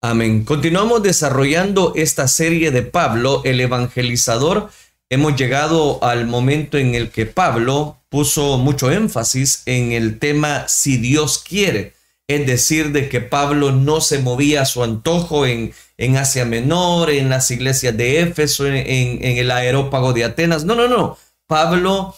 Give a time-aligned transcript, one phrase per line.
[0.00, 0.44] Amén.
[0.44, 4.70] Continuamos desarrollando esta serie de Pablo, el evangelizador.
[5.10, 10.98] Hemos llegado al momento en el que Pablo puso mucho énfasis en el tema si
[10.98, 11.94] Dios quiere.
[12.28, 17.10] Es decir, de que Pablo no se movía a su antojo en, en Asia Menor,
[17.10, 20.64] en las iglesias de Éfeso, en, en el aerópago de Atenas.
[20.64, 21.18] No, no, no.
[21.48, 22.14] Pablo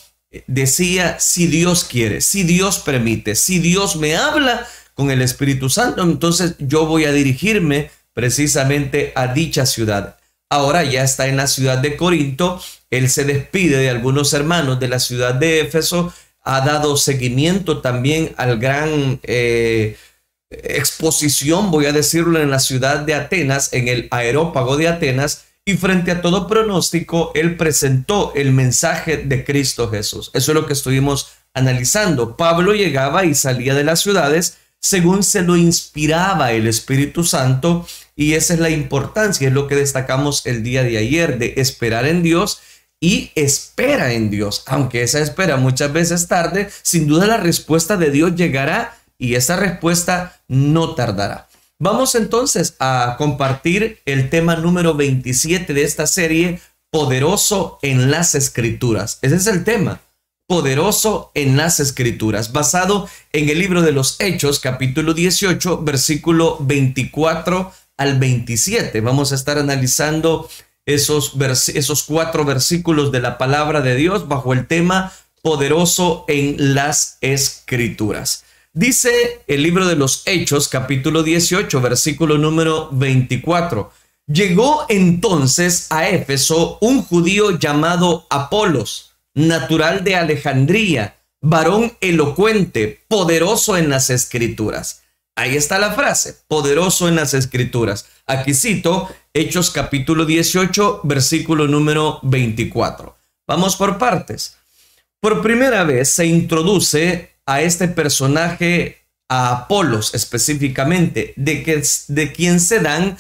[0.46, 4.66] decía si Dios quiere, si Dios permite, si Dios me habla,
[5.00, 10.18] con el Espíritu Santo, entonces yo voy a dirigirme precisamente a dicha ciudad.
[10.50, 14.88] Ahora ya está en la ciudad de Corinto, él se despide de algunos hermanos de
[14.88, 19.96] la ciudad de Éfeso, ha dado seguimiento también al gran eh,
[20.50, 25.78] exposición, voy a decirlo, en la ciudad de Atenas, en el aerópago de Atenas, y
[25.78, 30.30] frente a todo pronóstico, él presentó el mensaje de Cristo Jesús.
[30.34, 32.36] Eso es lo que estuvimos analizando.
[32.36, 38.34] Pablo llegaba y salía de las ciudades según se lo inspiraba el Espíritu Santo y
[38.34, 42.22] esa es la importancia, es lo que destacamos el día de ayer, de esperar en
[42.22, 42.60] Dios
[42.98, 48.10] y espera en Dios, aunque esa espera muchas veces tarde, sin duda la respuesta de
[48.10, 51.48] Dios llegará y esa respuesta no tardará.
[51.78, 59.18] Vamos entonces a compartir el tema número 27 de esta serie, poderoso en las escrituras.
[59.22, 60.00] Ese es el tema
[60.50, 67.72] poderoso en las escrituras, basado en el libro de los Hechos, capítulo 18, versículo 24
[67.96, 69.00] al 27.
[69.00, 70.50] Vamos a estar analizando
[70.86, 71.34] esos,
[71.68, 78.42] esos cuatro versículos de la palabra de Dios bajo el tema poderoso en las escrituras.
[78.72, 83.92] Dice el libro de los Hechos, capítulo 18, versículo número 24.
[84.26, 93.88] Llegó entonces a Éfeso un judío llamado Apolos natural de Alejandría, varón elocuente, poderoso en
[93.88, 95.02] las escrituras.
[95.36, 98.06] Ahí está la frase, poderoso en las escrituras.
[98.26, 103.16] Aquí cito Hechos capítulo 18, versículo número 24.
[103.46, 104.56] Vamos por partes.
[105.20, 112.58] Por primera vez se introduce a este personaje, a Apolos específicamente, de, que, de quien
[112.58, 113.16] se dan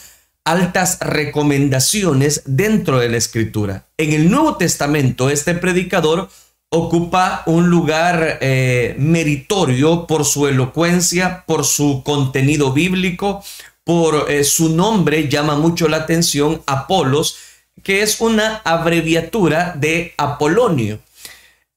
[0.50, 3.86] altas recomendaciones dentro de la escritura.
[3.96, 6.28] En el Nuevo Testamento, este predicador
[6.70, 13.44] ocupa un lugar eh, meritorio por su elocuencia, por su contenido bíblico,
[13.84, 17.36] por eh, su nombre llama mucho la atención, Apolos,
[17.82, 20.98] que es una abreviatura de Apolonio.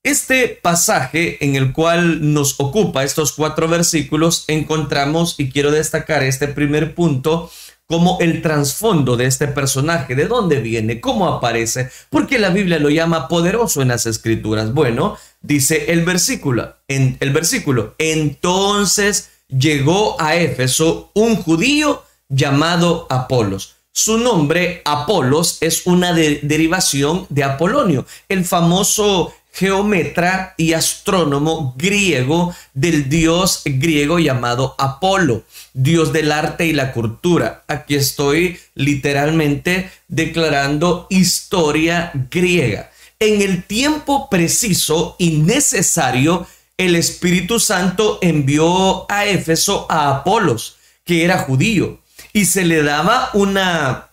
[0.03, 6.49] Este pasaje en el cual nos ocupa estos cuatro versículos, encontramos, y quiero destacar este
[6.49, 7.49] primer punto,
[7.87, 12.89] como el trasfondo de este personaje, de dónde viene, cómo aparece, porque la Biblia lo
[12.89, 14.73] llama poderoso en las escrituras.
[14.73, 23.75] Bueno, dice el versículo, en el versículo, entonces llegó a Éfeso un judío llamado Apolos.
[23.91, 33.07] Su nombre, Apolos, es una derivación de Apolonio, el famoso geómetra y astrónomo griego del
[33.07, 35.43] dios griego llamado Apolo,
[35.73, 37.63] dios del arte y la cultura.
[37.67, 42.89] Aquí estoy literalmente declarando historia griega.
[43.19, 51.23] En el tiempo preciso y necesario, el Espíritu Santo envió a Éfeso a Apolos, que
[51.23, 52.01] era judío,
[52.33, 54.12] y se le daba una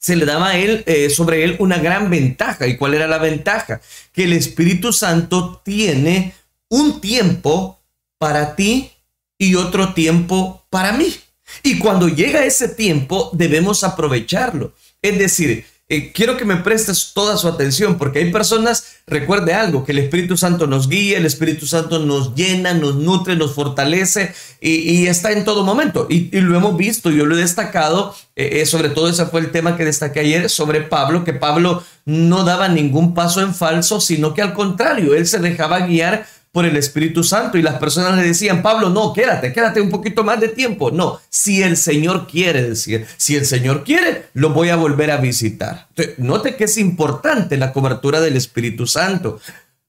[0.00, 2.66] se le daba a él, eh, sobre él una gran ventaja.
[2.66, 3.80] ¿Y cuál era la ventaja?
[4.12, 6.32] Que el Espíritu Santo tiene
[6.68, 7.78] un tiempo
[8.18, 8.90] para ti
[9.38, 11.14] y otro tiempo para mí.
[11.62, 14.72] Y cuando llega ese tiempo, debemos aprovecharlo.
[15.02, 19.84] Es decir, eh, quiero que me prestes toda su atención porque hay personas, recuerde algo,
[19.84, 24.32] que el Espíritu Santo nos guía, el Espíritu Santo nos llena, nos nutre, nos fortalece
[24.60, 26.06] y, está en todo momento.
[26.08, 29.50] Y, lo hemos visto, yo lo he destacado, eh, eh, sobre todo ese fue el
[29.50, 34.32] tema que destaqué ayer sobre Pablo, que Pablo no daba ningún paso en falso, sino
[34.32, 38.24] que al contrario, él se dejaba guiar por el Espíritu Santo y las personas le
[38.24, 40.90] decían, Pablo, no, quédate, quédate un poquito más de tiempo.
[40.90, 45.18] No, si el Señor quiere decir, si el Señor quiere, lo voy a volver a
[45.18, 45.88] visitar.
[46.18, 49.40] note que es importante la cobertura del Espíritu Santo,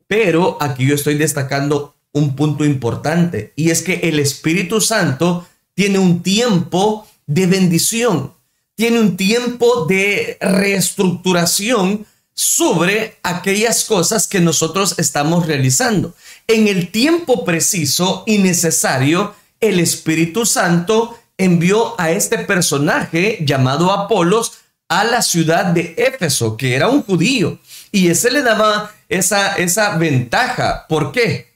[0.06, 5.98] pero aquí yo estoy destacando un punto importante y es que el Espíritu Santo tiene
[5.98, 8.34] un tiempo de bendición,
[8.76, 16.16] tiene un tiempo de reestructuración sobre aquellas cosas que nosotros estamos realizando.
[16.48, 24.60] En el tiempo preciso y necesario, el Espíritu Santo envió a este personaje llamado Apolos
[24.90, 27.60] a la ciudad de Éfeso, que era un judío,
[27.92, 30.86] y ese le daba esa, esa ventaja.
[30.88, 31.54] ¿Por qué?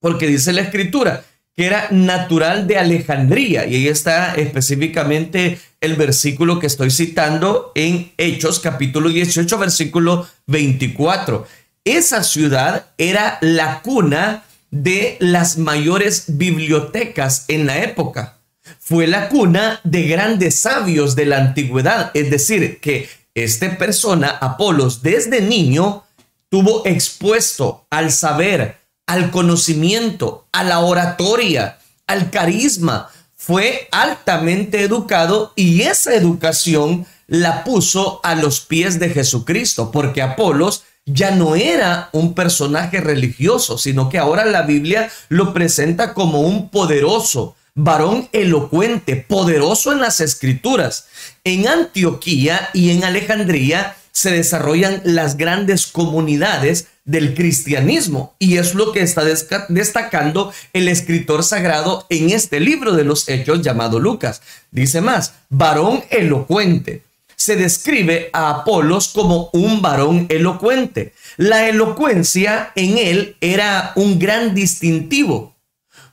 [0.00, 1.24] Porque dice la escritura
[1.56, 8.12] que era natural de Alejandría, y ahí está específicamente el versículo que estoy citando en
[8.16, 11.46] Hechos capítulo 18, versículo 24.
[11.84, 18.38] Esa ciudad era la cuna de las mayores bibliotecas en la época.
[18.80, 22.10] Fue la cuna de grandes sabios de la antigüedad.
[22.14, 26.04] Es decir, que esta persona, Apolos, desde niño,
[26.48, 33.10] tuvo expuesto al saber, al conocimiento, a la oratoria, al carisma.
[33.46, 40.84] Fue altamente educado y esa educación la puso a los pies de Jesucristo, porque Apolos
[41.04, 46.70] ya no era un personaje religioso, sino que ahora la Biblia lo presenta como un
[46.70, 51.08] poderoso, varón elocuente, poderoso en las escrituras.
[51.44, 58.92] En Antioquía y en Alejandría se desarrollan las grandes comunidades del cristianismo y es lo
[58.92, 59.24] que está
[59.68, 64.40] destacando el escritor sagrado en este libro de los hechos llamado Lucas.
[64.70, 67.02] Dice más, varón elocuente
[67.36, 71.12] se describe a Apolos como un varón elocuente.
[71.36, 75.54] La elocuencia en él era un gran distintivo.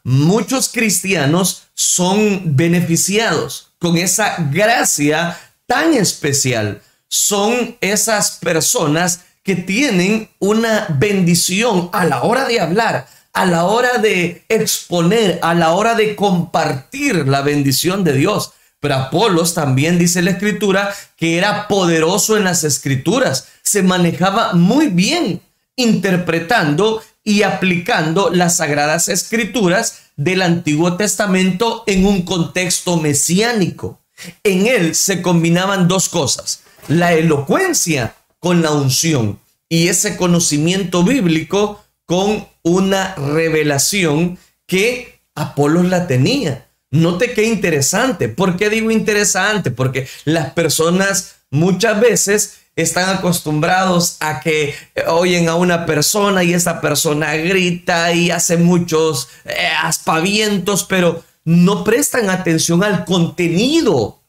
[0.04, 6.82] Muchos cristianos son beneficiados con esa gracia tan especial.
[7.14, 13.98] Son esas personas que tienen una bendición a la hora de hablar, a la hora
[13.98, 18.54] de exponer, a la hora de compartir la bendición de Dios.
[18.80, 24.88] Pero Apolos también dice la escritura que era poderoso en las escrituras, se manejaba muy
[24.88, 25.42] bien
[25.76, 34.00] interpretando y aplicando las sagradas escrituras del Antiguo Testamento en un contexto mesiánico.
[34.46, 39.40] En él se combinaban dos cosas, la elocuencia con la unción
[39.70, 46.68] y ese conocimiento bíblico con una revelación que Apolos la tenía.
[46.92, 48.28] Note qué interesante.
[48.28, 49.72] ¿Por qué digo interesante?
[49.72, 54.76] Porque las personas muchas veces están acostumbrados a que
[55.08, 61.84] oyen a una persona y esa persona grita y hace muchos eh, aspavientos, pero no
[61.84, 64.21] prestan atención al contenido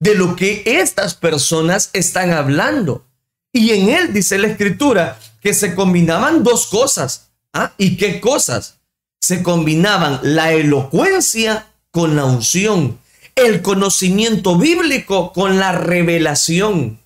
[0.00, 3.06] de lo que estas personas están hablando.
[3.52, 7.30] Y en él dice la escritura que se combinaban dos cosas.
[7.52, 7.72] ¿Ah?
[7.78, 8.78] ¿Y qué cosas?
[9.20, 12.98] Se combinaban la elocuencia con la unción,
[13.34, 17.00] el conocimiento bíblico con la revelación.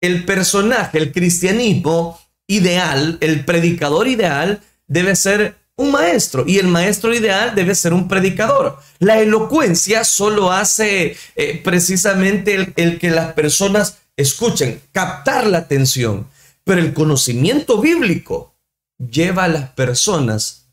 [0.00, 7.14] El personaje, el cristianismo ideal, el predicador ideal debe ser un maestro y el maestro
[7.14, 8.78] ideal debe ser un predicador.
[8.98, 16.28] La elocuencia solo hace eh, precisamente el, el que las personas escuchen, captar la atención,
[16.62, 18.54] pero el conocimiento bíblico
[18.98, 20.66] lleva a las personas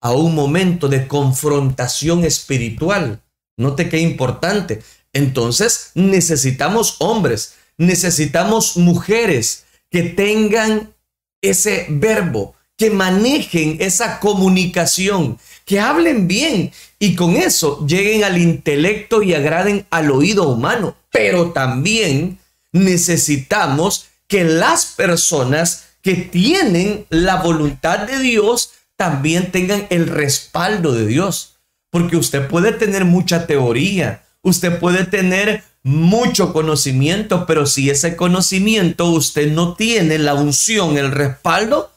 [0.00, 3.22] a un momento de confrontación espiritual.
[3.56, 4.82] Note qué importante.
[5.12, 10.94] Entonces necesitamos hombres, necesitamos mujeres que tengan
[11.42, 19.22] ese verbo, que manejen esa comunicación, que hablen bien y con eso lleguen al intelecto
[19.22, 20.96] y agraden al oído humano.
[21.12, 22.40] Pero también
[22.72, 31.06] necesitamos que las personas que tienen la voluntad de Dios también tengan el respaldo de
[31.06, 31.58] Dios.
[31.88, 39.06] Porque usted puede tener mucha teoría, usted puede tener mucho conocimiento, pero si ese conocimiento
[39.06, 41.91] usted no tiene la unción, el respaldo,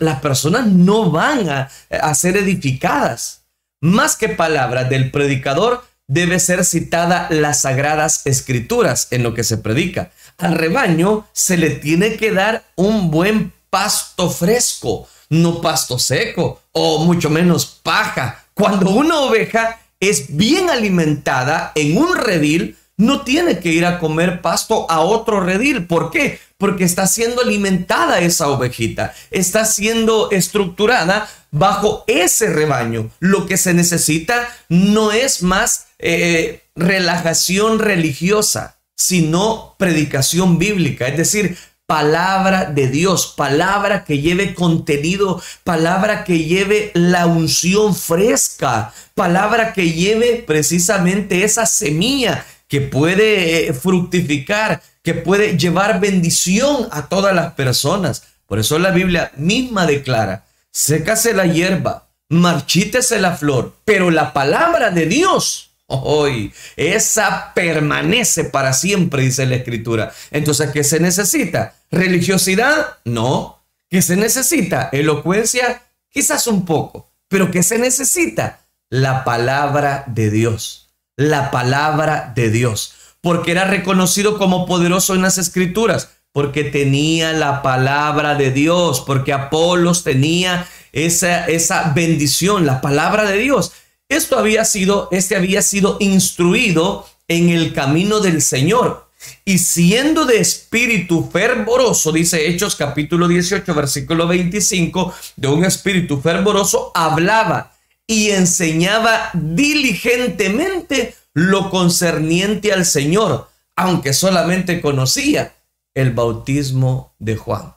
[0.00, 3.42] las personas no van a, a ser edificadas.
[3.80, 9.58] Más que palabras del predicador, debe ser citada las sagradas escrituras en lo que se
[9.58, 10.10] predica.
[10.38, 17.04] Al rebaño se le tiene que dar un buen pasto fresco, no pasto seco o
[17.04, 18.44] mucho menos paja.
[18.54, 24.40] Cuando una oveja es bien alimentada en un redil, no tiene que ir a comer
[24.40, 25.86] pasto a otro redil.
[25.86, 26.38] ¿Por qué?
[26.58, 33.10] Porque está siendo alimentada esa ovejita, está siendo estructurada bajo ese rebaño.
[33.18, 41.08] Lo que se necesita no es más eh, relajación religiosa, sino predicación bíblica.
[41.08, 48.94] Es decir, palabra de Dios, palabra que lleve contenido, palabra que lleve la unción fresca,
[49.14, 57.08] palabra que lleve precisamente esa semilla que puede eh, fructificar, que puede llevar bendición a
[57.08, 58.24] todas las personas.
[58.46, 64.90] Por eso la Biblia misma declara, sécase la hierba, marchítese la flor, pero la palabra
[64.90, 70.12] de Dios Hoy, esa permanece para siempre, dice la escritura.
[70.30, 71.74] Entonces, ¿qué se necesita?
[71.90, 72.98] ¿Religiosidad?
[73.04, 73.62] No.
[73.90, 74.88] ¿Qué se necesita?
[74.92, 75.82] ¿Elocuencia?
[76.08, 77.10] Quizás un poco.
[77.28, 78.60] Pero ¿qué se necesita?
[78.88, 80.83] La palabra de Dios.
[81.16, 82.94] La palabra de Dios.
[83.20, 89.32] porque era reconocido como poderoso en las escrituras, porque tenía la palabra de Dios, porque
[89.32, 93.72] Apolos tenía esa, esa bendición, la palabra de Dios.
[94.10, 99.08] Esto había sido, este había sido instruido en el camino del Señor.
[99.44, 106.92] Y siendo de espíritu fervoroso, dice Hechos capítulo 18, versículo 25, de un espíritu fervoroso,
[106.94, 107.73] hablaba
[108.06, 115.54] y enseñaba diligentemente lo concerniente al Señor, aunque solamente conocía
[115.94, 117.74] el bautismo de Juan.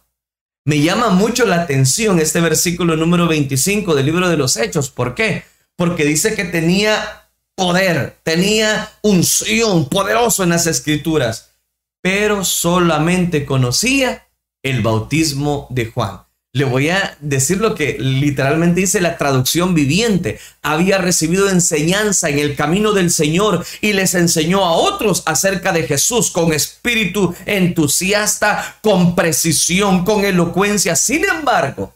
[0.65, 4.89] Me llama mucho la atención este versículo número 25 del libro de los Hechos.
[4.89, 5.45] ¿Por qué?
[5.77, 11.51] Porque dice que tenía poder, tenía unción poderoso en las escrituras,
[12.01, 14.27] pero solamente conocía
[14.61, 16.26] el bautismo de Juan.
[16.57, 20.39] Le voy a decir lo que literalmente dice la traducción viviente.
[20.63, 25.83] Había recibido enseñanza en el camino del Señor y les enseñó a otros acerca de
[25.83, 30.95] Jesús con espíritu entusiasta, con precisión, con elocuencia.
[30.95, 31.93] Sin embargo,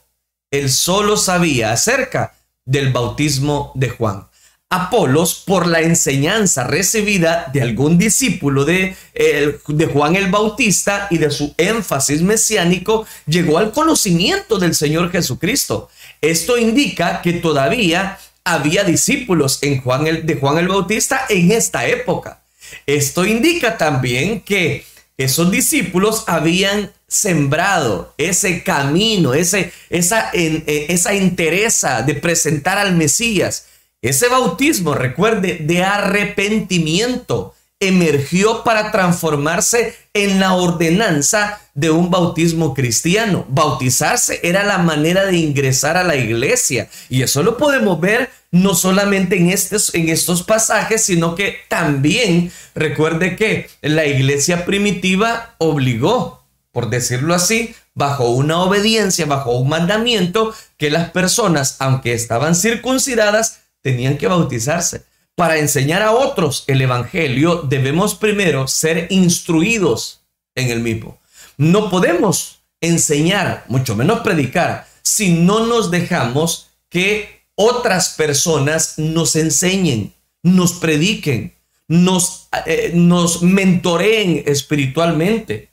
[0.51, 4.27] él solo sabía acerca del bautismo de Juan.
[4.73, 11.29] Apolos por la enseñanza recibida de algún discípulo de, de, Juan el Bautista y de
[11.29, 15.89] su énfasis mesiánico, llegó al conocimiento del Señor Jesucristo.
[16.21, 21.85] Esto indica que todavía había discípulos en Juan el, de Juan el Bautista en esta
[21.85, 22.41] época.
[22.85, 24.85] Esto indica también que
[25.17, 33.65] esos discípulos habían sembrado ese camino, ese, esa, eh, esa interesa de presentar al Mesías
[34.01, 43.43] ese bautismo, recuerde, de arrepentimiento emergió para transformarse en la ordenanza de un bautismo cristiano.
[43.50, 46.89] Bautizarse era la manera de ingresar a la iglesia.
[47.10, 52.51] Y eso lo podemos ver no solamente en estos, en estos pasajes, sino que también
[52.75, 60.53] recuerde que la iglesia primitiva obligó, por decirlo así, bajo una obediencia, bajo un mandamiento,
[60.77, 65.03] que las personas, aunque estaban circuncidadas, tenían que bautizarse.
[65.35, 70.21] Para enseñar a otros el Evangelio debemos primero ser instruidos
[70.55, 71.19] en el mismo.
[71.57, 80.13] No podemos enseñar, mucho menos predicar, si no nos dejamos que otras personas nos enseñen,
[80.43, 81.53] nos prediquen,
[81.88, 85.69] nos, eh, nos espiritualmente.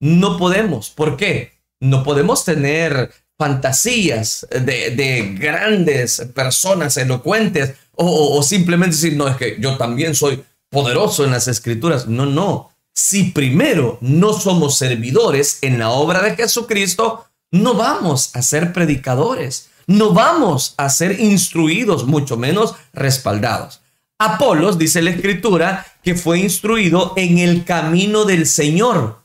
[0.00, 0.90] No podemos.
[0.90, 1.52] ¿Por qué?
[1.80, 9.78] No podemos tener fantasías de, grandes personas elocuentes o, simplemente decir, no, es que yo
[9.78, 12.06] también soy poderoso en las escrituras.
[12.06, 12.70] No, no.
[12.94, 19.70] Si primero no somos servidores en la obra de Jesucristo, no vamos a ser predicadores,
[19.86, 23.80] no vamos a ser instruidos, mucho menos respaldados.
[24.18, 29.19] Apolos, dice la escritura, que fue instruido en el camino del Señor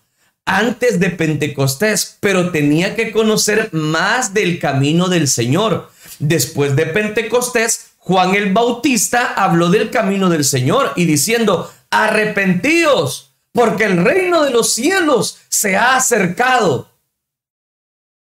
[0.46, 5.90] antes de Pentecostés, pero tenía que conocer más del camino del Señor.
[6.20, 13.86] Después de Pentecostés, Juan el Bautista habló del camino del Señor y diciendo, arrepentíos, porque
[13.86, 16.92] el reino de los cielos se ha acercado.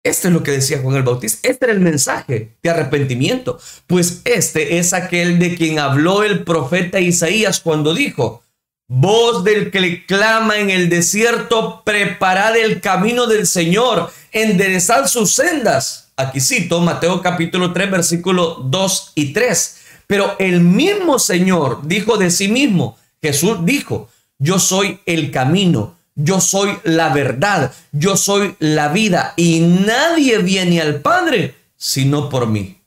[0.02, 1.49] Esto es lo que decía Juan el Bautista.
[1.49, 3.58] Este era el mensaje de arrepentimiento.
[3.88, 8.44] Pues este es aquel de quien habló el profeta Isaías cuando dijo,
[8.88, 16.12] Voz del que clama en el desierto, preparad el camino del Señor, enderezad sus sendas.
[16.16, 19.76] Aquí cito Mateo capítulo 3, versículo 2 y 3.
[20.07, 26.40] Pero el mismo Señor dijo de sí mismo, Jesús dijo, yo soy el camino, yo
[26.40, 32.81] soy la verdad, yo soy la vida y nadie viene al Padre sino por mí.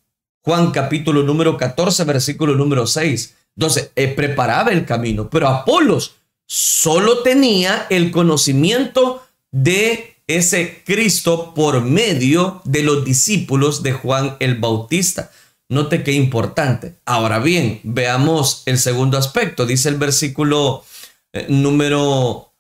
[0.44, 3.36] Juan capítulo número 14, versículo número 6.
[3.60, 11.82] Entonces, eh, preparaba el camino, pero Apolos solo tenía el conocimiento de ese Cristo por
[11.82, 15.30] medio de los discípulos de Juan el Bautista.
[15.68, 16.96] Note qué importante.
[17.04, 19.66] Ahora bien, veamos el segundo aspecto.
[19.66, 20.86] Dice el versículo
[21.34, 22.54] eh, número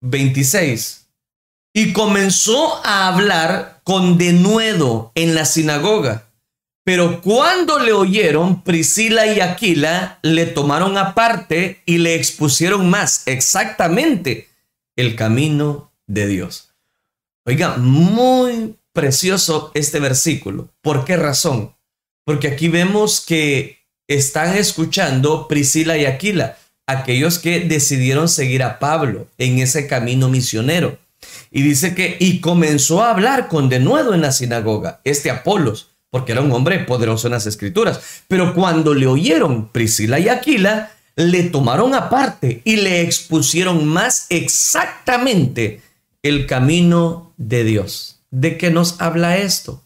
[0.00, 1.06] 26.
[1.72, 6.31] Y comenzó a hablar con denuedo en la sinagoga
[6.84, 14.48] pero cuando le oyeron, Priscila y Aquila le tomaron aparte y le expusieron más exactamente
[14.96, 16.70] el camino de Dios.
[17.46, 20.70] Oiga, muy precioso este versículo.
[20.80, 21.74] ¿Por qué razón?
[22.24, 29.28] Porque aquí vemos que están escuchando Priscila y Aquila, aquellos que decidieron seguir a Pablo
[29.38, 30.98] en ese camino misionero.
[31.52, 36.32] Y dice que, y comenzó a hablar con denuedo en la sinagoga, este Apolos porque
[36.32, 38.22] era un hombre poderoso en las escrituras.
[38.28, 45.80] Pero cuando le oyeron Priscila y Aquila, le tomaron aparte y le expusieron más exactamente
[46.22, 48.20] el camino de Dios.
[48.30, 49.82] ¿De qué nos habla esto?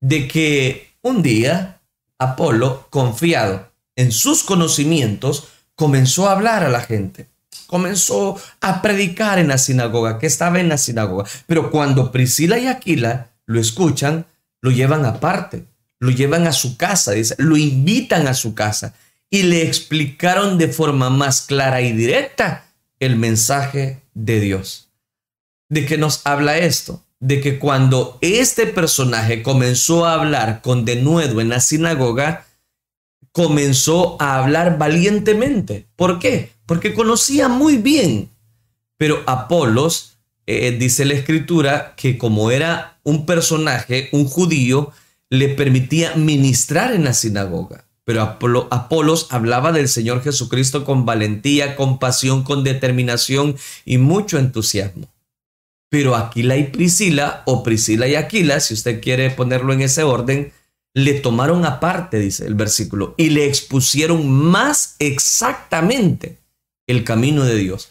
[0.00, 1.80] De que un día
[2.20, 7.26] Apolo, confiado en sus conocimientos, comenzó a hablar a la gente.
[7.66, 11.24] Comenzó a predicar en la sinagoga, que estaba en la sinagoga.
[11.48, 14.26] Pero cuando Priscila y Aquila lo escuchan,
[14.64, 15.66] lo llevan aparte,
[16.00, 18.94] lo llevan a su casa, lo invitan a su casa
[19.28, 22.64] y le explicaron de forma más clara y directa
[22.98, 24.88] el mensaje de Dios.
[25.68, 27.04] ¿De qué nos habla esto?
[27.20, 32.46] De que cuando este personaje comenzó a hablar con denuedo en la sinagoga,
[33.32, 35.88] comenzó a hablar valientemente.
[35.94, 36.52] ¿Por qué?
[36.64, 38.30] Porque conocía muy bien.
[38.96, 40.16] Pero Apolos,
[40.46, 44.92] eh, dice la escritura, que como era un personaje, un judío,
[45.30, 47.86] le permitía ministrar en la sinagoga.
[48.04, 55.08] Pero Apolos hablaba del Señor Jesucristo con valentía, con pasión, con determinación y mucho entusiasmo.
[55.88, 60.52] Pero Aquila y Priscila, o Priscila y Aquila, si usted quiere ponerlo en ese orden,
[60.92, 66.38] le tomaron aparte, dice el versículo, y le expusieron más exactamente
[66.86, 67.90] el camino de Dios.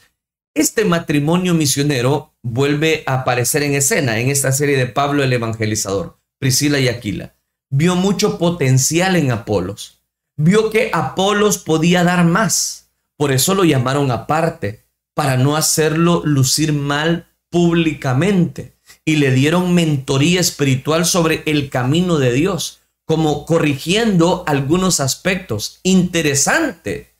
[0.55, 6.19] Este matrimonio misionero vuelve a aparecer en escena en esta serie de Pablo el Evangelizador,
[6.39, 7.35] Priscila y Aquila.
[7.69, 10.03] Vio mucho potencial en Apolos
[10.35, 12.91] vio que Apolos podía dar más.
[13.17, 18.77] Por eso lo llamaron aparte, para no hacerlo lucir mal públicamente.
[19.05, 25.79] Y le dieron mentoría espiritual sobre el camino de Dios, como corrigiendo algunos aspectos.
[25.83, 27.12] Interesante.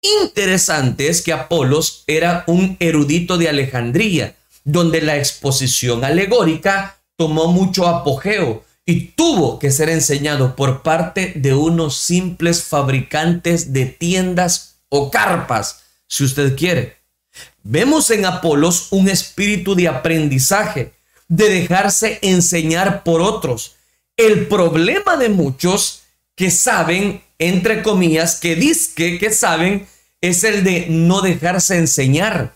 [0.00, 7.86] Interesante es que Apolos era un erudito de Alejandría, donde la exposición alegórica tomó mucho
[7.88, 15.10] apogeo, y tuvo que ser enseñado por parte de unos simples fabricantes de tiendas o
[15.10, 16.96] carpas, si usted quiere.
[17.62, 20.92] Vemos en Apolos un espíritu de aprendizaje,
[21.28, 23.76] de dejarse enseñar por otros.
[24.16, 26.04] El problema de muchos
[26.38, 29.86] que saben, entre comillas, que dicen que saben,
[30.22, 32.54] es el de no dejarse enseñar.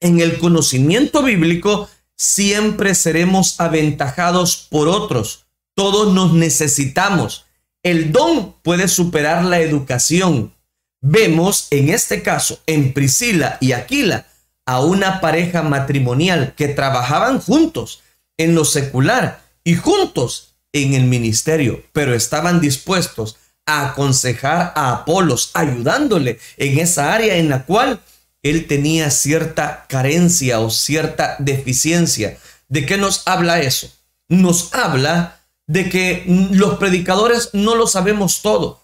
[0.00, 5.44] En el conocimiento bíblico siempre seremos aventajados por otros
[5.80, 7.46] todos nos necesitamos.
[7.82, 10.54] El don puede superar la educación.
[11.00, 14.26] Vemos en este caso en Priscila y Aquila
[14.66, 18.02] a una pareja matrimonial que trabajaban juntos
[18.36, 25.50] en lo secular y juntos en el ministerio, pero estaban dispuestos a aconsejar a Apolos,
[25.54, 28.00] ayudándole en esa área en la cual
[28.42, 32.38] él tenía cierta carencia o cierta deficiencia.
[32.68, 33.90] ¿De qué nos habla eso?
[34.28, 38.80] Nos habla de que los predicadores no lo sabemos todo.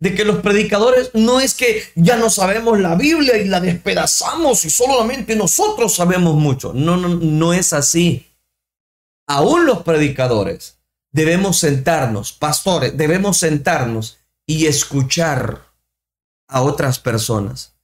[0.00, 4.64] De que los predicadores no es que ya no sabemos la Biblia y la despedazamos
[4.64, 6.72] y solamente nosotros sabemos mucho.
[6.72, 8.26] No, no, no es así.
[9.26, 10.77] Aún los predicadores
[11.12, 15.72] debemos sentarnos, pastores, debemos sentarnos y escuchar
[16.48, 17.74] a otras personas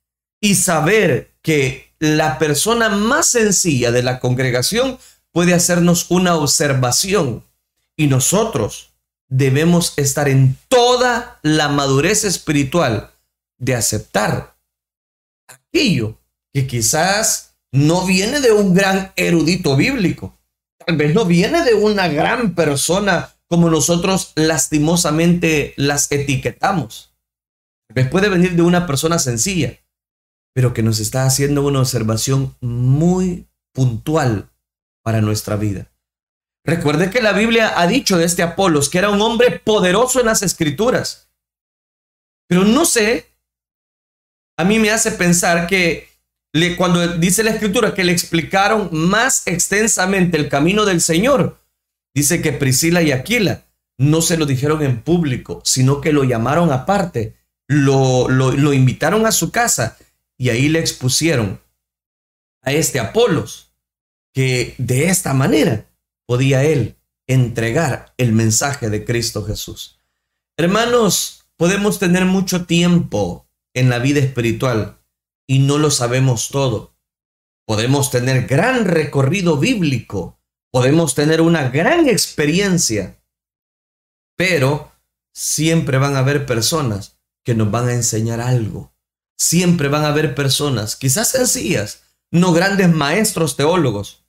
[0.40, 4.98] y saber que la persona más sencilla de la congregación
[5.32, 7.44] puede hacernos una observación.
[7.96, 8.94] Y nosotros
[9.28, 13.10] debemos estar en toda la madurez espiritual
[13.58, 14.56] de aceptar
[15.48, 16.18] aquello
[16.52, 20.38] que quizás no viene de un gran erudito bíblico,
[20.86, 27.14] tal vez no viene de una gran persona como nosotros lastimosamente las etiquetamos.
[27.88, 29.78] Tal vez puede venir de una persona sencilla,
[30.54, 34.50] pero que nos está haciendo una observación muy puntual
[35.02, 35.90] para nuestra vida.
[36.64, 40.26] Recuerde que la Biblia ha dicho de este Apolos que era un hombre poderoso en
[40.26, 41.28] las escrituras.
[42.48, 43.26] Pero no sé,
[44.56, 46.08] a mí me hace pensar que
[46.76, 51.58] cuando dice la escritura que le explicaron más extensamente el camino del Señor,
[52.14, 53.64] dice que Priscila y Aquila
[53.98, 57.34] no se lo dijeron en público, sino que lo llamaron aparte,
[57.66, 59.96] lo, lo, lo invitaron a su casa
[60.38, 61.60] y ahí le expusieron
[62.62, 63.72] a este Apolos
[64.32, 65.86] que de esta manera
[66.26, 69.98] podía él entregar el mensaje de Cristo Jesús.
[70.56, 74.98] Hermanos, podemos tener mucho tiempo en la vida espiritual
[75.46, 76.96] y no lo sabemos todo.
[77.66, 80.38] Podemos tener gran recorrido bíblico,
[80.70, 83.22] podemos tener una gran experiencia,
[84.36, 84.92] pero
[85.32, 88.94] siempre van a haber personas que nos van a enseñar algo.
[89.36, 94.24] Siempre van a haber personas, quizás sencillas, no grandes maestros teólogos,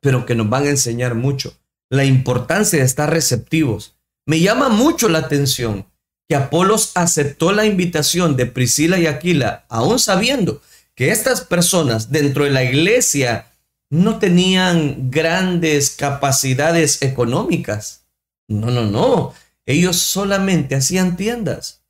[0.00, 1.58] pero que nos van a enseñar mucho.
[1.88, 3.96] La importancia de estar receptivos.
[4.26, 5.86] Me llama mucho la atención
[6.28, 10.60] que Apolos aceptó la invitación de Priscila y Aquila, aún sabiendo
[10.94, 13.52] que estas personas dentro de la iglesia
[13.90, 18.06] no tenían grandes capacidades económicas.
[18.48, 19.34] No, no, no.
[19.66, 21.84] Ellos solamente hacían tiendas,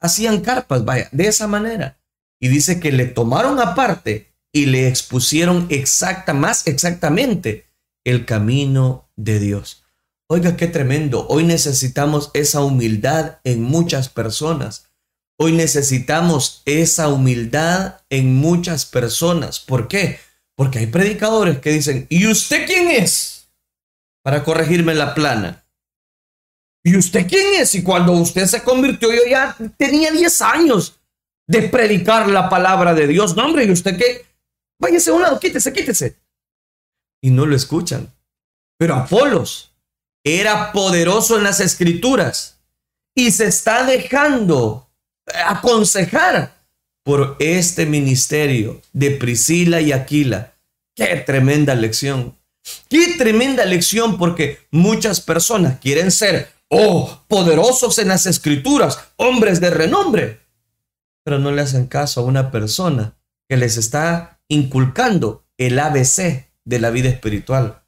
[0.00, 1.98] hacían carpas, vaya, de esa manera.
[2.40, 7.66] Y dice que le tomaron aparte y le expusieron exacta, más exactamente
[8.04, 9.81] el camino de Dios.
[10.34, 11.26] Oiga, qué tremendo.
[11.28, 14.86] Hoy necesitamos esa humildad en muchas personas.
[15.38, 19.60] Hoy necesitamos esa humildad en muchas personas.
[19.60, 20.20] ¿Por qué?
[20.56, 23.50] Porque hay predicadores que dicen, ¿y usted quién es?
[24.24, 25.66] Para corregirme la plana.
[26.82, 27.74] ¿Y usted quién es?
[27.74, 30.98] Y cuando usted se convirtió, yo ya tenía 10 años
[31.46, 33.36] de predicar la palabra de Dios.
[33.36, 34.24] No, hombre, ¿y usted qué?
[34.80, 36.16] Váyase a un lado, quítese, quítese.
[37.22, 38.10] Y no lo escuchan.
[38.78, 39.71] Pero Apolos
[40.24, 42.60] era poderoso en las escrituras
[43.14, 44.88] y se está dejando
[45.46, 46.62] aconsejar
[47.04, 50.54] por este ministerio de Priscila y Aquila.
[50.94, 52.36] Qué tremenda lección.
[52.88, 59.70] Qué tremenda lección porque muchas personas quieren ser, oh, poderosos en las escrituras, hombres de
[59.70, 60.40] renombre,
[61.24, 63.16] pero no le hacen caso a una persona
[63.48, 67.81] que les está inculcando el ABC de la vida espiritual.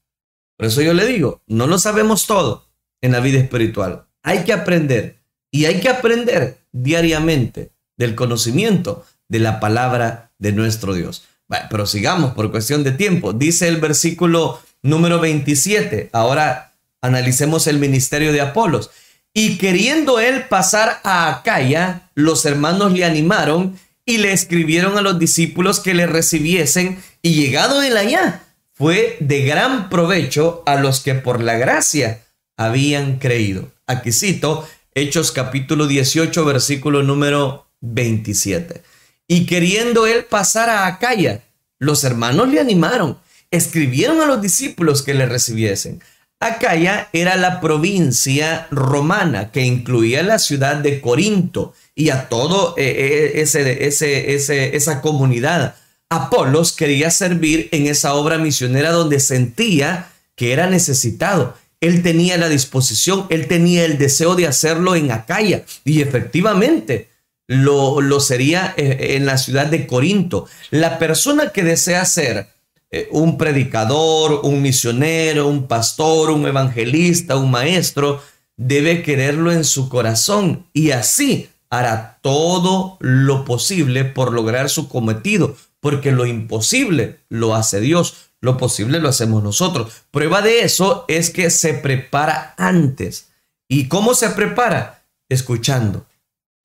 [0.57, 2.69] Por eso yo le digo, no lo sabemos todo
[3.01, 4.07] en la vida espiritual.
[4.23, 5.19] Hay que aprender
[5.51, 11.25] y hay que aprender diariamente del conocimiento de la palabra de nuestro Dios.
[11.71, 13.33] pero sigamos por cuestión de tiempo.
[13.33, 16.11] Dice el versículo número 27.
[16.13, 18.91] Ahora analicemos el ministerio de Apolos.
[19.33, 25.19] Y queriendo él pasar a Acaya, los hermanos le animaron y le escribieron a los
[25.19, 28.44] discípulos que le recibiesen y llegado él allá,
[28.75, 32.23] fue de gran provecho a los que por la gracia
[32.57, 33.71] habían creído.
[33.87, 38.83] Aquí cito Hechos capítulo 18, versículo número 27.
[39.27, 41.43] Y queriendo él pasar a Acaya,
[41.79, 43.19] los hermanos le animaron,
[43.51, 46.01] escribieron a los discípulos que le recibiesen.
[46.39, 53.33] Acaya era la provincia romana que incluía la ciudad de Corinto y a todo eh,
[53.35, 55.77] eh, ese, esa comunidad.
[56.15, 61.57] Apolos quería servir en esa obra misionera donde sentía que era necesitado.
[61.81, 67.11] Él tenía la disposición, él tenía el deseo de hacerlo en Acaya y efectivamente
[67.47, 70.47] lo, lo sería eh, en la ciudad de Corinto.
[70.71, 72.49] La persona que desea ser
[72.91, 78.23] eh, un predicador, un misionero, un pastor, un evangelista, un maestro,
[78.57, 85.57] debe quererlo en su corazón y así hará todo lo posible por lograr su cometido,
[85.85, 89.93] porque lo imposible lo hace Dios, lo posible lo hacemos nosotros.
[90.11, 93.29] Prueba de eso es que se prepara antes.
[93.69, 95.05] ¿Y cómo se prepara?
[95.29, 96.07] Escuchando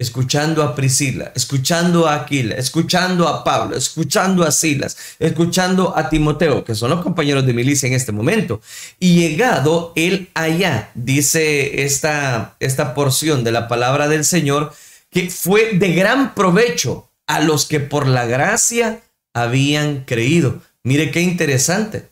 [0.01, 6.63] escuchando a Priscila, escuchando a Aquila, escuchando a Pablo, escuchando a Silas, escuchando a Timoteo,
[6.63, 8.61] que son los compañeros de milicia en este momento.
[8.97, 14.73] Y llegado él allá, dice esta, esta porción de la palabra del Señor,
[15.11, 19.01] que fue de gran provecho a los que por la gracia
[19.33, 20.61] habían creído.
[20.83, 22.09] Mire qué interesante.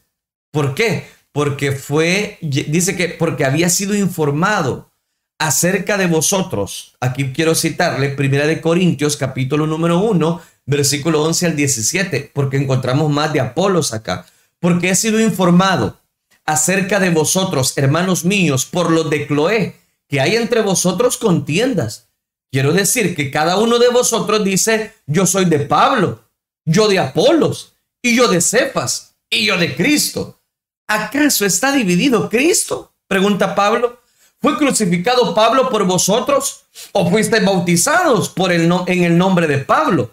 [0.52, 1.08] ¿Por qué?
[1.32, 4.92] Porque fue, dice que porque había sido informado
[5.40, 6.96] acerca de vosotros.
[7.00, 13.12] Aquí quiero citarle Primera de Corintios capítulo número 1, versículo 11 al 17, porque encontramos
[13.12, 14.26] más de Apolos acá.
[14.60, 16.00] Porque he sido informado
[16.46, 19.76] acerca de vosotros, hermanos míos, por los de Cloé,
[20.08, 22.08] que hay entre vosotros contiendas.
[22.52, 26.24] Quiero decir que cada uno de vosotros dice, yo soy de Pablo,
[26.68, 30.40] yo de Apolos, y yo de Cefas, y yo de Cristo.
[30.88, 32.94] ¿Acaso está dividido Cristo?
[33.08, 34.02] Pregunta Pablo.
[34.40, 40.12] ¿Fue crucificado Pablo por vosotros o fuisteis bautizados por el en el nombre de Pablo?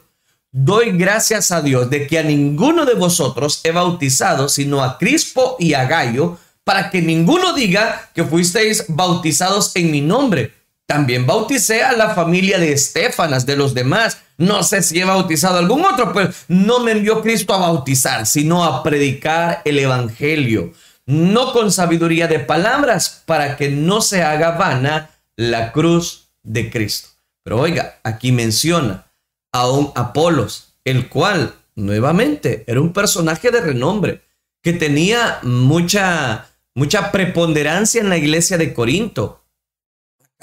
[0.51, 5.57] Doy gracias a Dios de que a ninguno de vosotros he bautizado, sino a Crispo
[5.59, 10.53] y a Gallo, para que ninguno diga que fuisteis bautizados en mi nombre.
[10.87, 14.19] También bauticé a la familia de Estefanas, de los demás.
[14.37, 18.27] No sé si he bautizado a algún otro, pero no me envió Cristo a bautizar,
[18.27, 20.73] sino a predicar el Evangelio
[21.07, 27.09] no con sabiduría de palabras, para que no se haga vana la cruz de Cristo.
[27.43, 29.07] Pero oiga, aquí menciona
[29.53, 34.23] a un Apolos, el cual nuevamente era un personaje de renombre,
[34.63, 39.44] que tenía mucha, mucha preponderancia en la iglesia de Corinto.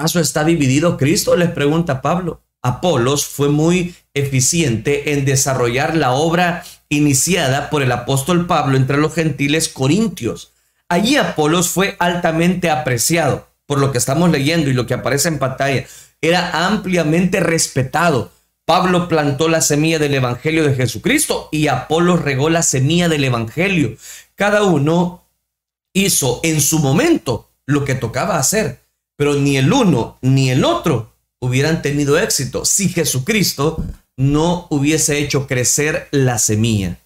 [0.01, 1.35] ¿Acaso está dividido Cristo?
[1.35, 2.41] Les pregunta Pablo.
[2.63, 9.13] Apolos fue muy eficiente en desarrollar la obra iniciada por el apóstol Pablo entre los
[9.13, 10.53] gentiles corintios.
[10.89, 15.37] Allí Apolos fue altamente apreciado por lo que estamos leyendo y lo que aparece en
[15.37, 15.85] pantalla.
[16.19, 18.31] era ampliamente respetado.
[18.65, 23.97] Pablo plantó la semilla del Evangelio de Jesucristo y Apolo regó la semilla del Evangelio.
[24.33, 25.27] Cada uno
[25.93, 28.81] hizo en su momento lo que tocaba hacer,
[29.15, 33.83] pero ni el uno ni el otro hubieran tenido éxito si Jesucristo
[34.17, 36.99] no hubiese hecho crecer la semilla.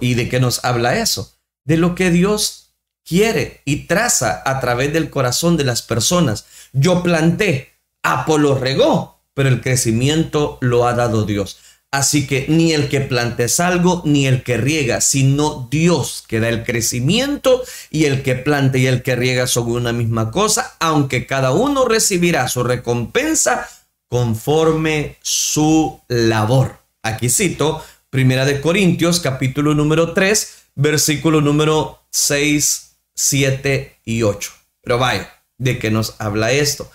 [0.00, 1.32] ¿Y de qué nos habla eso?
[1.64, 6.46] De lo que Dios quiere y traza a través del corazón de las personas.
[6.72, 11.58] Yo planté, Apolo regó, pero el crecimiento lo ha dado Dios.
[11.92, 16.48] Así que ni el que plantes algo, ni el que riega, sino Dios que da
[16.48, 21.26] el crecimiento y el que plante y el que riega son una misma cosa, aunque
[21.26, 23.68] cada uno recibirá su recompensa
[24.08, 26.78] conforme su labor.
[27.02, 34.50] Aquí cito Primera de Corintios capítulo número 3, versículo número 6, 7 y 8.
[34.82, 36.90] Pero vaya, ¿de qué nos habla esto?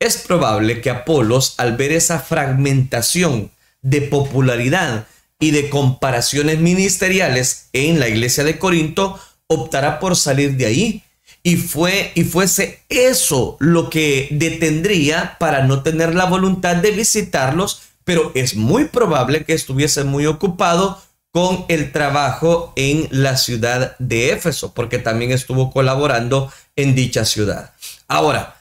[0.00, 5.06] Es probable que Apolos, al ver esa fragmentación, de popularidad
[5.38, 11.02] y de comparaciones ministeriales en la iglesia de Corinto, optará por salir de ahí.
[11.42, 17.82] Y fue y fuese eso lo que detendría para no tener la voluntad de visitarlos,
[18.04, 21.00] pero es muy probable que estuviese muy ocupado
[21.32, 27.72] con el trabajo en la ciudad de Éfeso, porque también estuvo colaborando en dicha ciudad.
[28.08, 28.59] Ahora,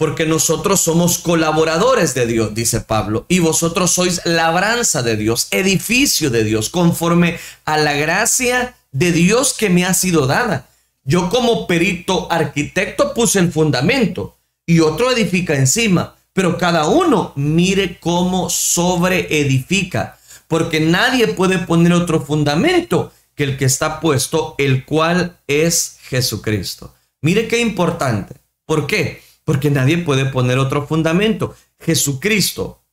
[0.00, 6.30] porque nosotros somos colaboradores de Dios, dice Pablo, y vosotros sois labranza de Dios, edificio
[6.30, 10.70] de Dios, conforme a la gracia de Dios que me ha sido dada.
[11.04, 17.98] Yo como perito arquitecto puse el fundamento y otro edifica encima, pero cada uno mire
[18.00, 24.86] cómo sobre edifica, porque nadie puede poner otro fundamento que el que está puesto, el
[24.86, 26.94] cual es Jesucristo.
[27.20, 28.36] Mire qué importante.
[28.64, 29.28] ¿Por qué?
[29.50, 31.56] Porque nadie puede poner otro fundamento.
[31.80, 32.84] Jesucristo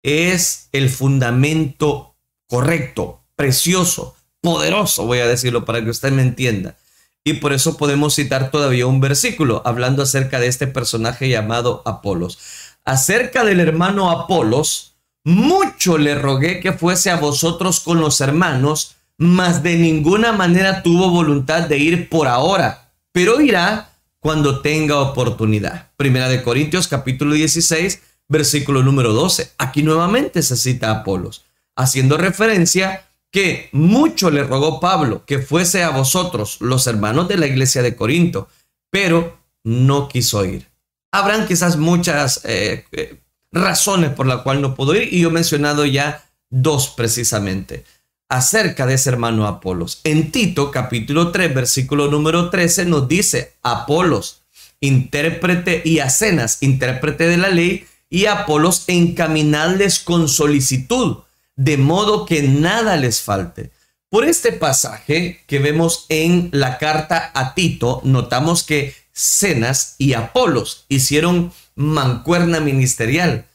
[0.00, 2.14] es el fundamento
[2.46, 6.76] correcto, precioso, poderoso, voy a decirlo para que usted me entienda.
[7.24, 12.38] Y por eso podemos citar todavía un versículo hablando acerca de este personaje llamado Apolos.
[12.84, 19.64] Acerca del hermano Apolos, mucho le rogué que fuese a vosotros con los hermanos, mas
[19.64, 23.93] de ninguna manera tuvo voluntad de ir por ahora, pero irá
[24.24, 25.90] cuando tenga oportunidad.
[25.98, 29.52] Primera de Corintios capítulo 16, versículo número 12.
[29.58, 31.44] Aquí nuevamente se cita a Apolos,
[31.76, 37.46] haciendo referencia que mucho le rogó Pablo que fuese a vosotros, los hermanos de la
[37.46, 38.48] iglesia de Corinto,
[38.88, 40.68] pero no quiso ir.
[41.12, 43.20] Habrán quizás muchas eh, eh,
[43.52, 47.84] razones por la cual no pudo ir y yo he mencionado ya dos precisamente
[48.28, 50.00] acerca de ese hermano Apolos.
[50.04, 54.42] En Tito capítulo 3 versículo número 13 nos dice Apolos,
[54.80, 61.18] intérprete y Acenas, intérprete de la ley, y Apolos encaminarles con solicitud,
[61.56, 63.70] de modo que nada les falte.
[64.08, 70.84] Por este pasaje que vemos en la carta a Tito, notamos que Cenas y Apolos
[70.88, 73.46] hicieron mancuerna ministerial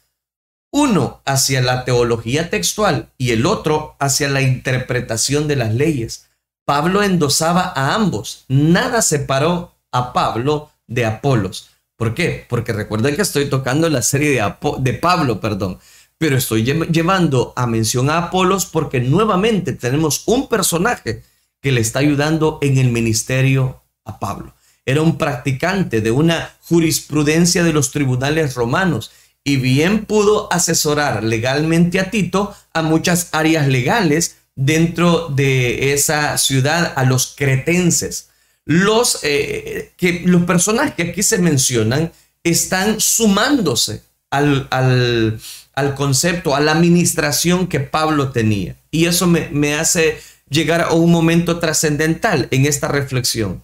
[0.70, 6.28] uno hacia la teología textual y el otro hacia la interpretación de las leyes.
[6.64, 11.70] Pablo endosaba a ambos, nada separó a Pablo de Apolos.
[11.96, 12.46] ¿Por qué?
[12.48, 15.78] Porque recuerden que estoy tocando la serie de, de Pablo, perdón,
[16.16, 21.24] pero estoy llevando a mención a Apolos porque nuevamente tenemos un personaje
[21.60, 24.54] que le está ayudando en el ministerio a Pablo.
[24.86, 29.10] Era un practicante de una jurisprudencia de los tribunales romanos
[29.44, 36.92] y bien pudo asesorar legalmente a Tito a muchas áreas legales dentro de esa ciudad,
[36.96, 38.28] a los cretenses.
[38.66, 42.12] Los, eh, que, los personajes que aquí se mencionan
[42.44, 45.40] están sumándose al, al,
[45.74, 48.76] al, concepto, a la administración que Pablo tenía.
[48.90, 53.62] Y eso me, me hace llegar a un momento trascendental en esta reflexión,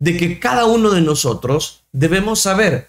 [0.00, 2.88] de que cada uno de nosotros debemos saber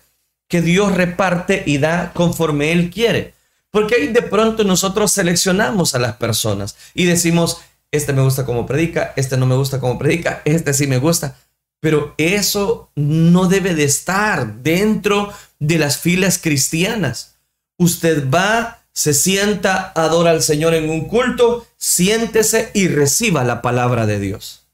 [0.49, 3.33] que Dios reparte y da conforme Él quiere.
[3.71, 8.65] Porque ahí de pronto nosotros seleccionamos a las personas y decimos, este me gusta como
[8.65, 11.38] predica, este no me gusta como predica, este sí me gusta.
[11.79, 17.35] Pero eso no debe de estar dentro de las filas cristianas.
[17.77, 24.07] Usted va, se sienta, adora al Señor en un culto, siéntese y reciba la palabra
[24.07, 24.67] de Dios.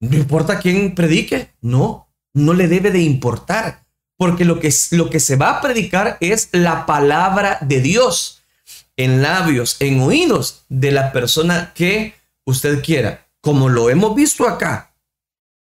[0.00, 3.84] No importa quién predique, no, no le debe de importar
[4.20, 8.42] porque lo que, lo que se va a predicar es la palabra de Dios
[8.98, 12.12] en labios, en oídos de la persona que
[12.44, 14.92] usted quiera, como lo hemos visto acá.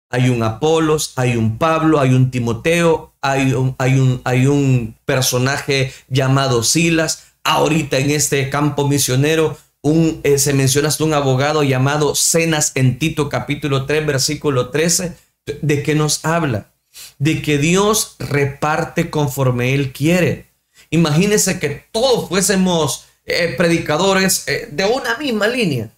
[0.09, 4.97] hay un Apolos, hay un Pablo, hay un Timoteo, hay un, hay un, hay un
[5.05, 7.25] personaje llamado Silas.
[7.43, 12.97] Ahorita en este campo misionero un, eh, se menciona hasta un abogado llamado Cenas en
[12.97, 15.15] Tito capítulo 3 versículo 13.
[15.61, 16.71] ¿De qué nos habla?
[17.19, 20.47] De que Dios reparte conforme Él quiere.
[20.89, 25.89] Imagínense que todos fuésemos eh, predicadores eh, de una misma línea.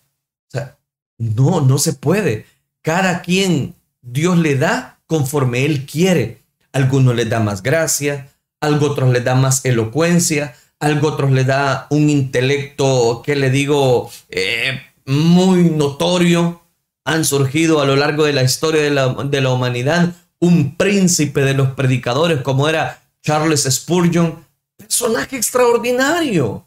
[0.47, 0.77] O sea,
[1.17, 2.45] no, no se puede.
[2.82, 6.41] Cada quien Dios le da conforme Él quiere.
[6.71, 8.29] Algunos le da más gracia,
[8.62, 14.10] a otros le da más elocuencia, a otros le da un intelecto, que le digo,
[14.29, 16.62] eh, muy notorio.
[17.05, 21.41] Han surgido a lo largo de la historia de la, de la humanidad un príncipe
[21.41, 24.45] de los predicadores como era Charles Spurgeon,
[24.78, 26.65] personaje extraordinario.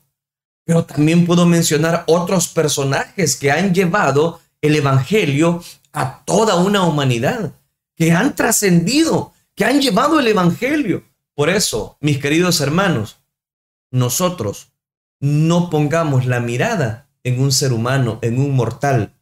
[0.64, 7.52] Pero también puedo mencionar otros personajes que han llevado el Evangelio a toda una humanidad,
[7.96, 11.04] que han trascendido, que han llevado el Evangelio.
[11.34, 13.18] Por eso, mis queridos hermanos,
[13.90, 14.68] nosotros
[15.20, 19.14] no pongamos la mirada en un ser humano, en un mortal.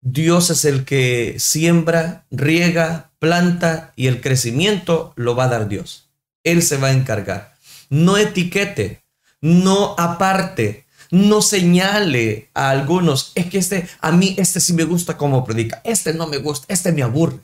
[0.00, 6.08] Dios es el que siembra, riega, planta y el crecimiento lo va a dar Dios.
[6.42, 7.54] Él se va a encargar.
[7.88, 9.02] No etiquete,
[9.40, 15.16] no aparte, no señale a algunos, es que este, a mí este sí me gusta
[15.16, 17.38] como predica, este no me gusta, este me aburre.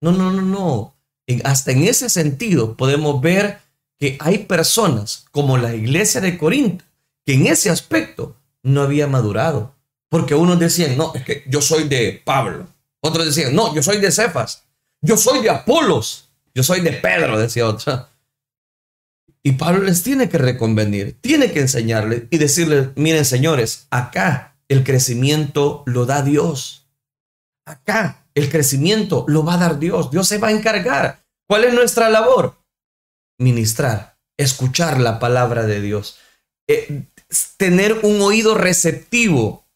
[0.00, 0.94] No, no, no, no.
[1.44, 3.60] hasta en ese sentido podemos ver
[3.98, 6.84] que hay personas como la iglesia de Corinto,
[7.24, 9.74] que en ese aspecto no había madurado.
[10.08, 12.66] Porque unos decían, no, es que yo soy de Pablo.
[13.00, 14.63] Otros decían, no, yo soy de Cefas.
[15.04, 16.30] Yo soy de Apolos.
[16.54, 18.08] Yo soy de Pedro, decía otro.
[19.42, 24.82] Y Pablo les tiene que reconvenir, tiene que enseñarles y decirles, miren señores, acá el
[24.84, 26.88] crecimiento lo da Dios.
[27.66, 30.10] Acá el crecimiento lo va a dar Dios.
[30.10, 31.22] Dios se va a encargar.
[31.46, 32.56] ¿Cuál es nuestra labor?
[33.38, 36.18] Ministrar, escuchar la palabra de Dios,
[36.66, 37.08] eh,
[37.58, 39.66] tener un oído receptivo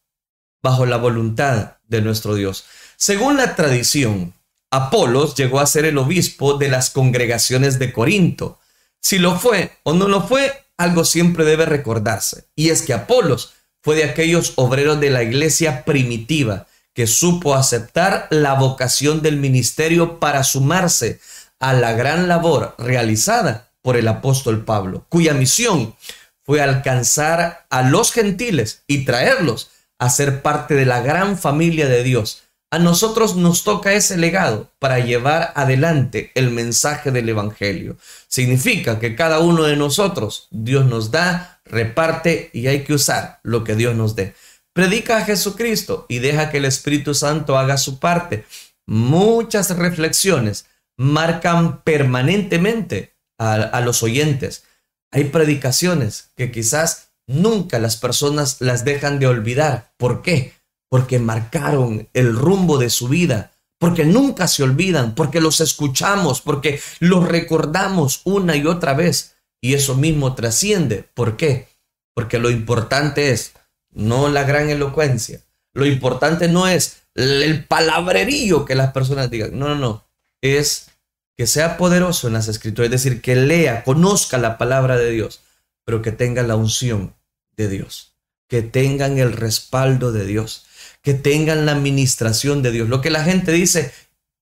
[0.63, 2.65] bajo la voluntad de nuestro Dios.
[2.97, 4.33] Según la tradición,
[4.71, 8.59] Apolos llegó a ser el obispo de las congregaciones de Corinto
[9.01, 12.45] si lo fue o no lo fue, algo siempre debe recordarse.
[12.55, 18.27] Y es que Apolos fue de aquellos obreros de la iglesia primitiva que supo aceptar
[18.29, 21.19] la vocación del ministerio para sumarse
[21.59, 25.95] a la gran labor realizada por el apóstol Pablo, cuya misión
[26.43, 32.03] fue alcanzar a los gentiles y traerlos a ser parte de la gran familia de
[32.03, 37.97] Dios, a nosotros nos toca ese legado para llevar adelante el mensaje del Evangelio.
[38.27, 43.63] Significa que cada uno de nosotros, Dios nos da, reparte y hay que usar lo
[43.63, 44.35] que Dios nos dé.
[44.73, 48.45] Predica a Jesucristo y deja que el Espíritu Santo haga su parte.
[48.85, 54.63] Muchas reflexiones marcan permanentemente a, a los oyentes.
[55.11, 59.91] Hay predicaciones que quizás nunca las personas las dejan de olvidar.
[59.97, 60.58] ¿Por qué?
[60.89, 66.81] Porque marcaron el rumbo de su vida, porque nunca se olvidan, porque los escuchamos, porque
[66.99, 69.35] los recordamos una y otra vez.
[69.61, 71.07] Y eso mismo trasciende.
[71.13, 71.67] ¿Por qué?
[72.13, 73.53] Porque lo importante es
[73.91, 75.41] no la gran elocuencia.
[75.73, 79.57] Lo importante no es el palabrerío que las personas digan.
[79.57, 80.05] No, no, no.
[80.41, 80.89] Es
[81.37, 85.41] que sea poderoso en las escrituras, es decir, que lea, conozca la palabra de Dios,
[85.85, 87.15] pero que tenga la unción
[87.55, 88.13] de Dios,
[88.49, 90.65] que tengan el respaldo de Dios,
[91.09, 92.87] que tengan la administración de Dios.
[92.87, 93.91] Lo que la gente dice,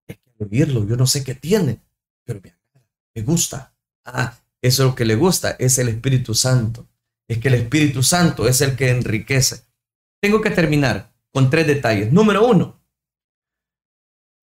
[0.06, 1.80] es que vivirlo, yo no sé qué tiene,
[2.26, 2.42] pero
[3.16, 3.74] me gusta.
[4.04, 6.86] Ah, eso es lo que le gusta, es el Espíritu Santo.
[7.26, 9.62] Es que el Espíritu Santo es el que enriquece.
[10.20, 12.12] Tengo que terminar con tres detalles.
[12.12, 12.78] Número uno,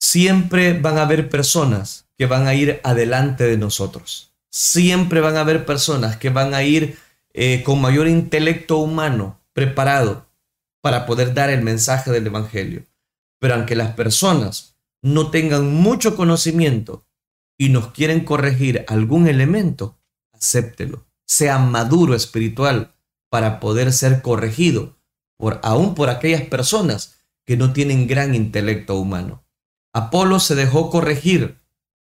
[0.01, 4.33] siempre van a haber personas que van a ir adelante de nosotros.
[4.49, 6.97] Siempre van a haber personas que van a ir
[7.35, 10.24] eh, con mayor intelecto humano, preparado,
[10.85, 12.85] para poder dar el mensaje del Evangelio.
[13.41, 17.07] Pero aunque las personas no tengan mucho conocimiento
[17.57, 19.99] y nos quieren corregir algún elemento,
[20.35, 21.07] acéptelo.
[21.27, 22.95] Sea maduro espiritual
[23.31, 24.99] para poder ser corregido,
[25.39, 27.15] por, aún por aquellas personas
[27.47, 29.43] que no tienen gran intelecto humano.
[29.95, 31.63] Apolo se dejó corregir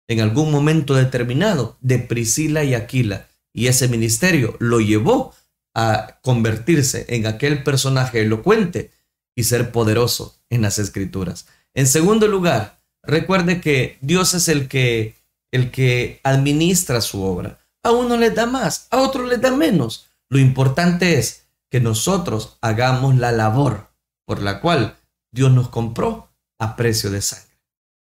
[0.10, 5.34] en algún momento determinado de Priscila y Aquila, y ese ministerio lo llevó
[5.76, 8.92] a convertirse en aquel personaje elocuente
[9.36, 11.46] y ser poderoso en las escrituras.
[11.74, 15.16] En segundo lugar, recuerde que Dios es el que
[15.52, 17.60] el que administra su obra.
[17.84, 20.08] A uno le da más, a otro le da menos.
[20.30, 23.90] Lo importante es que nosotros hagamos la labor
[24.26, 24.98] por la cual
[25.32, 27.58] Dios nos compró a precio de sangre.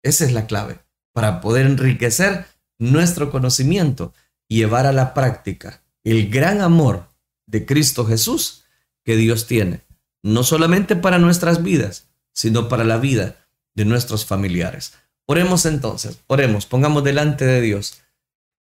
[0.03, 0.79] Esa es la clave
[1.13, 2.47] para poder enriquecer
[2.79, 4.13] nuestro conocimiento
[4.49, 7.09] y llevar a la práctica el gran amor
[7.55, 8.65] de Cristo Jesús
[9.05, 9.83] que Dios tiene,
[10.25, 13.47] no solamente para nuestras vidas, sino para la vida
[13.77, 14.95] de nuestros familiares.
[15.27, 18.03] Oremos entonces, oremos, pongamos delante de Dios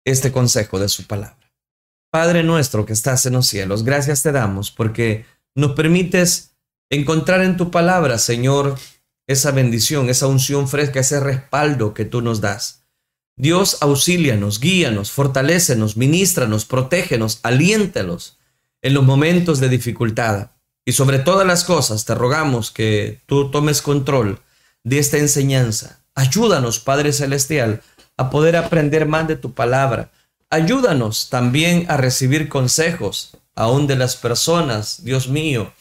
[0.06, 1.52] este consejo de su palabra.
[2.12, 5.26] Padre nuestro que estás en los cielos, gracias te damos porque
[5.56, 6.52] nos permites
[6.92, 8.78] encontrar en tu palabra, Señor,
[9.26, 12.86] esa bendición, esa unción fresca, ese respaldo que tú nos das.
[13.36, 18.38] Dios, auxílianos, guíanos, fortalécenos, ministranos, protégenos, aliéntalos
[18.86, 20.52] en los momentos de dificultad.
[20.86, 24.40] Y sobre todas las cosas te rogamos que tú tomes control
[24.84, 26.02] de esta enseñanza.
[26.14, 27.82] Ayúdanos, Padre Celestial,
[28.16, 30.12] a poder aprender más de tu palabra.
[30.52, 35.74] Ayúdanos también a recibir consejos, aún de las personas, Dios mío,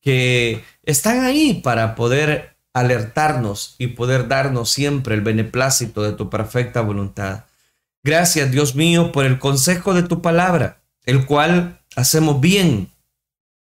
[0.00, 6.80] que están ahí para poder alertarnos y poder darnos siempre el beneplácito de tu perfecta
[6.80, 7.44] voluntad.
[8.02, 10.77] Gracias, Dios mío, por el consejo de tu palabra,
[11.08, 12.92] el cual hacemos bien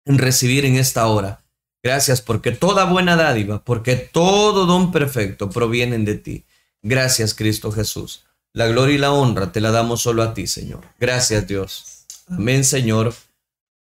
[0.05, 1.45] en recibir en esta hora.
[1.81, 6.45] Gracias porque toda buena dádiva, porque todo don perfecto provienen de ti.
[6.83, 8.25] Gracias, Cristo Jesús.
[8.53, 10.81] La gloria y la honra te la damos solo a ti, Señor.
[10.99, 12.05] Gracias, Dios.
[12.27, 13.15] Amén, Señor.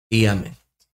[0.08, 0.59] Y amén.